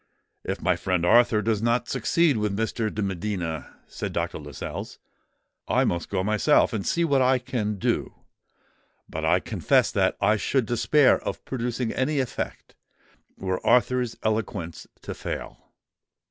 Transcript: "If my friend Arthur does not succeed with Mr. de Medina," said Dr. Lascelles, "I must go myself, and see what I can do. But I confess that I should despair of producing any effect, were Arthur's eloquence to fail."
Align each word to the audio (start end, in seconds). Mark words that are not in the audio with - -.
"If 0.43 0.63
my 0.63 0.75
friend 0.77 1.05
Arthur 1.05 1.43
does 1.43 1.61
not 1.61 1.87
succeed 1.87 2.35
with 2.37 2.57
Mr. 2.57 2.91
de 2.91 3.03
Medina," 3.03 3.75
said 3.85 4.13
Dr. 4.13 4.39
Lascelles, 4.39 4.97
"I 5.67 5.83
must 5.85 6.09
go 6.09 6.23
myself, 6.23 6.73
and 6.73 6.83
see 6.87 7.05
what 7.05 7.21
I 7.21 7.37
can 7.37 7.77
do. 7.77 8.15
But 9.07 9.25
I 9.25 9.39
confess 9.39 9.91
that 9.91 10.17
I 10.19 10.37
should 10.37 10.65
despair 10.65 11.19
of 11.23 11.45
producing 11.45 11.91
any 11.91 12.19
effect, 12.19 12.73
were 13.37 13.63
Arthur's 13.63 14.17
eloquence 14.23 14.87
to 15.03 15.13
fail." 15.13 15.67